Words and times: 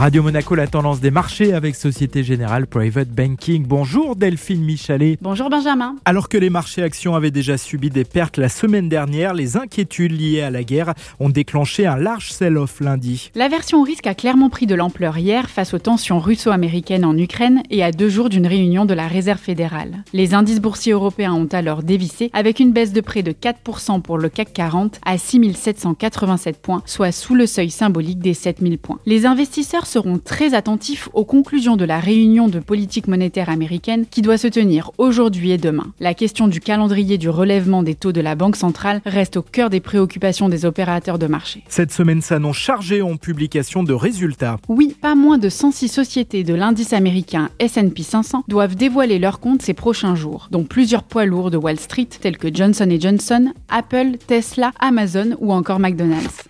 Radio 0.00 0.22
Monaco, 0.22 0.54
la 0.54 0.66
tendance 0.66 1.00
des 1.00 1.10
marchés 1.10 1.52
avec 1.52 1.76
Société 1.76 2.24
Générale 2.24 2.66
Private 2.66 3.10
Banking. 3.10 3.66
Bonjour 3.66 4.16
Delphine 4.16 4.64
Michalet. 4.64 5.18
Bonjour 5.20 5.50
Benjamin. 5.50 5.96
Alors 6.06 6.30
que 6.30 6.38
les 6.38 6.48
marchés 6.48 6.82
actions 6.82 7.14
avaient 7.14 7.30
déjà 7.30 7.58
subi 7.58 7.90
des 7.90 8.04
pertes 8.04 8.38
la 8.38 8.48
semaine 8.48 8.88
dernière, 8.88 9.34
les 9.34 9.58
inquiétudes 9.58 10.18
liées 10.18 10.40
à 10.40 10.48
la 10.48 10.64
guerre 10.64 10.94
ont 11.18 11.28
déclenché 11.28 11.86
un 11.86 11.98
large 11.98 12.32
sell-off 12.32 12.80
lundi. 12.80 13.30
L'aversion 13.34 13.82
au 13.82 13.82
risque 13.82 14.06
a 14.06 14.14
clairement 14.14 14.48
pris 14.48 14.66
de 14.66 14.74
l'ampleur 14.74 15.18
hier 15.18 15.50
face 15.50 15.74
aux 15.74 15.78
tensions 15.78 16.18
russo-américaines 16.18 17.04
en 17.04 17.18
Ukraine 17.18 17.62
et 17.68 17.84
à 17.84 17.92
deux 17.92 18.08
jours 18.08 18.30
d'une 18.30 18.46
réunion 18.46 18.86
de 18.86 18.94
la 18.94 19.06
Réserve 19.06 19.38
fédérale. 19.38 20.02
Les 20.14 20.32
indices 20.32 20.62
boursiers 20.62 20.94
européens 20.94 21.34
ont 21.34 21.48
alors 21.52 21.82
dévissé 21.82 22.30
avec 22.32 22.58
une 22.58 22.72
baisse 22.72 22.94
de 22.94 23.02
près 23.02 23.22
de 23.22 23.32
4% 23.32 24.00
pour 24.00 24.16
le 24.16 24.30
CAC 24.30 24.54
40 24.54 24.98
à 25.04 25.18
6787 25.18 26.56
points, 26.56 26.82
soit 26.86 27.12
sous 27.12 27.34
le 27.34 27.44
seuil 27.44 27.68
symbolique 27.68 28.20
des 28.20 28.32
7000 28.32 28.78
points. 28.78 28.98
Les 29.04 29.26
investisseurs 29.26 29.88
seront 29.90 30.18
très 30.18 30.54
attentifs 30.54 31.08
aux 31.12 31.24
conclusions 31.24 31.76
de 31.76 31.84
la 31.84 31.98
réunion 31.98 32.48
de 32.48 32.60
politique 32.60 33.08
monétaire 33.08 33.50
américaine 33.50 34.06
qui 34.10 34.22
doit 34.22 34.38
se 34.38 34.46
tenir 34.46 34.92
aujourd'hui 34.98 35.50
et 35.50 35.58
demain. 35.58 35.92
La 35.98 36.14
question 36.14 36.48
du 36.48 36.60
calendrier 36.60 37.18
du 37.18 37.28
relèvement 37.28 37.82
des 37.82 37.94
taux 37.94 38.12
de 38.12 38.20
la 38.20 38.36
Banque 38.36 38.56
centrale 38.56 39.02
reste 39.04 39.36
au 39.36 39.42
cœur 39.42 39.70
des 39.70 39.80
préoccupations 39.80 40.48
des 40.48 40.64
opérateurs 40.64 41.18
de 41.18 41.26
marché. 41.26 41.64
Cette 41.68 41.92
semaine 41.92 42.22
s'annonce 42.22 42.56
chargée 42.56 43.02
en 43.02 43.16
publication 43.16 43.82
de 43.82 43.92
résultats. 43.92 44.58
Oui, 44.68 44.96
pas 45.00 45.14
moins 45.14 45.38
de 45.38 45.48
106 45.48 45.88
sociétés 45.88 46.44
de 46.44 46.54
l'indice 46.54 46.92
américain 46.92 47.50
S&P 47.58 48.02
500 48.02 48.44
doivent 48.48 48.76
dévoiler 48.76 49.18
leurs 49.18 49.40
comptes 49.40 49.62
ces 49.62 49.74
prochains 49.74 50.14
jours, 50.14 50.48
dont 50.50 50.64
plusieurs 50.64 51.02
poids 51.02 51.24
lourds 51.24 51.50
de 51.50 51.56
Wall 51.56 51.78
Street 51.78 52.08
tels 52.20 52.38
que 52.38 52.54
Johnson 52.54 52.88
Johnson, 53.00 53.52
Apple, 53.68 54.18
Tesla, 54.26 54.72
Amazon 54.78 55.36
ou 55.40 55.52
encore 55.52 55.80
McDonald's. 55.80 56.49